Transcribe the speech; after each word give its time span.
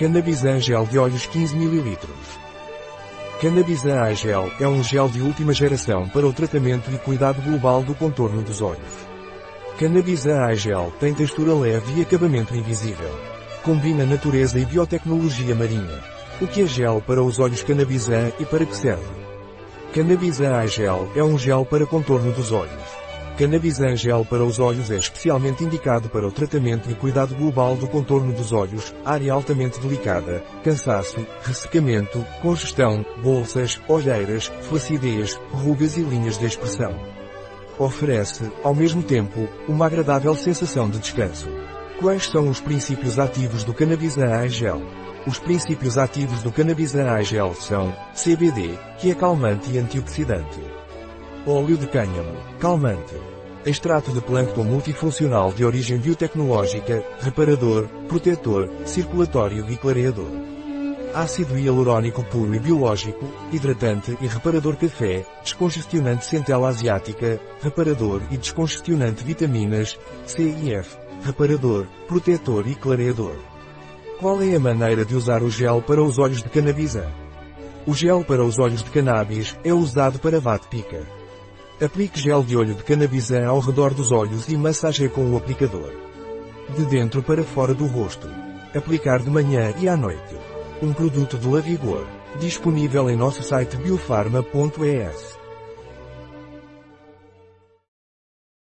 Cannabisan 0.00 0.58
Gel 0.60 0.86
de 0.86 0.98
Olhos 0.98 1.26
15 1.26 1.54
ml. 1.54 1.98
Cannabisan 3.38 4.02
Eye 4.02 4.14
Gel 4.14 4.50
é 4.58 4.66
um 4.66 4.82
gel 4.82 5.10
de 5.10 5.20
última 5.20 5.52
geração 5.52 6.08
para 6.08 6.26
o 6.26 6.32
tratamento 6.32 6.90
e 6.90 6.96
cuidado 6.96 7.42
global 7.42 7.82
do 7.82 7.94
contorno 7.94 8.40
dos 8.40 8.62
olhos. 8.62 9.06
Cannabisan 9.78 10.48
Eye 10.48 10.56
Gel 10.56 10.90
tem 10.98 11.12
textura 11.12 11.52
leve 11.52 11.98
e 11.98 12.00
acabamento 12.00 12.56
invisível. 12.56 13.10
Combina 13.62 14.06
natureza 14.06 14.58
e 14.58 14.64
biotecnologia 14.64 15.54
marinha. 15.54 16.02
O 16.40 16.46
que 16.46 16.62
é 16.62 16.66
gel 16.66 17.02
para 17.06 17.22
os 17.22 17.38
olhos 17.38 17.62
Cannabisan 17.62 18.32
e 18.40 18.46
para 18.46 18.64
que 18.64 18.74
serve? 18.74 19.04
Cannabisan 19.92 20.62
Eye 20.62 20.68
Gel 20.68 21.12
é 21.14 21.22
um 21.22 21.36
gel 21.36 21.66
para 21.66 21.84
contorno 21.84 22.32
dos 22.32 22.52
olhos. 22.52 22.99
Cannabisan 23.40 23.96
Gel 23.96 24.22
para 24.26 24.44
os 24.44 24.58
olhos 24.58 24.90
é 24.90 24.98
especialmente 24.98 25.64
indicado 25.64 26.10
para 26.10 26.28
o 26.28 26.30
tratamento 26.30 26.90
e 26.90 26.94
cuidado 26.94 27.34
global 27.34 27.74
do 27.74 27.88
contorno 27.88 28.34
dos 28.34 28.52
olhos, 28.52 28.94
área 29.02 29.32
altamente 29.32 29.80
delicada, 29.80 30.44
cansaço, 30.62 31.26
ressecamento, 31.42 32.22
congestão, 32.42 33.02
bolsas, 33.22 33.80
olheiras, 33.88 34.52
flacidez, 34.68 35.40
rugas 35.52 35.96
e 35.96 36.02
linhas 36.02 36.36
de 36.36 36.44
expressão. 36.44 36.94
Oferece, 37.78 38.52
ao 38.62 38.74
mesmo 38.74 39.02
tempo, 39.02 39.48
uma 39.66 39.86
agradável 39.86 40.34
sensação 40.34 40.90
de 40.90 40.98
descanso. 40.98 41.48
Quais 41.98 42.26
são 42.26 42.46
os 42.46 42.60
princípios 42.60 43.18
ativos 43.18 43.64
do 43.64 43.72
Cannabisan 43.72 44.38
Eye 44.38 44.50
Gel? 44.50 44.82
Os 45.26 45.38
princípios 45.38 45.96
ativos 45.96 46.42
do 46.42 46.52
Cannabisan 46.52 47.06
Eye 47.16 47.24
Gel 47.24 47.54
são 47.54 47.90
CBD, 48.12 48.78
que 48.98 49.10
é 49.10 49.14
calmante 49.14 49.70
e 49.70 49.78
antioxidante. 49.78 50.79
Óleo 51.46 51.78
de 51.78 51.86
cânhamo, 51.86 52.36
calmante. 52.58 53.14
Extrato 53.64 54.12
de 54.12 54.20
plâncton 54.20 54.62
multifuncional 54.62 55.50
de 55.50 55.64
origem 55.64 55.96
biotecnológica, 55.96 57.02
reparador, 57.18 57.88
protetor, 58.08 58.70
circulatório 58.84 59.64
e 59.70 59.74
clareador. 59.74 60.30
Ácido 61.14 61.58
hialurônico 61.58 62.22
puro 62.24 62.54
e 62.54 62.58
biológico, 62.58 63.26
hidratante 63.50 64.18
e 64.20 64.26
reparador 64.26 64.76
café, 64.76 65.24
descongestionante 65.42 66.26
centela 66.26 66.68
asiática, 66.68 67.40
reparador 67.62 68.20
e 68.30 68.36
descongestionante 68.36 69.24
vitaminas, 69.24 69.98
C 70.26 70.42
e 70.42 70.74
F, 70.74 70.98
reparador, 71.24 71.86
protetor 72.06 72.68
e 72.68 72.74
clareador. 72.74 73.34
Qual 74.20 74.42
é 74.42 74.54
a 74.54 74.60
maneira 74.60 75.06
de 75.06 75.16
usar 75.16 75.42
o 75.42 75.50
gel 75.50 75.80
para 75.80 76.02
os 76.02 76.18
olhos 76.18 76.42
de 76.42 76.50
cannabis? 76.50 76.98
O 77.86 77.94
gel 77.94 78.22
para 78.24 78.44
os 78.44 78.58
olhos 78.58 78.82
de 78.82 78.90
cannabis 78.90 79.56
é 79.64 79.72
usado 79.72 80.18
para 80.18 80.38
vat-pica. 80.38 81.19
Aplique 81.82 82.20
gel 82.20 82.42
de 82.42 82.54
olho 82.58 82.74
de 82.74 82.84
cannabisã 82.84 83.46
ao 83.46 83.58
redor 83.58 83.94
dos 83.94 84.12
olhos 84.12 84.46
e 84.48 84.56
massageie 84.56 85.08
com 85.08 85.30
o 85.30 85.36
aplicador. 85.38 85.90
De 86.76 86.84
dentro 86.84 87.22
para 87.22 87.42
fora 87.42 87.72
do 87.72 87.86
rosto. 87.86 88.28
Aplicar 88.74 89.20
de 89.20 89.30
manhã 89.30 89.72
e 89.80 89.88
à 89.88 89.96
noite. 89.96 90.36
Um 90.82 90.92
produto 90.92 91.38
de 91.38 91.48
Lavigor. 91.48 92.06
Disponível 92.38 93.08
em 93.08 93.16
nosso 93.16 93.42
site 93.42 93.78
biofarma.es. 93.78 95.38